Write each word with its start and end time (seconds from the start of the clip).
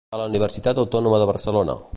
A 0.17 0.19
la 0.21 0.25
Universitat 0.29 0.81
Autònoma 0.85 1.23
de 1.25 1.31
Barcelona. 1.33 1.81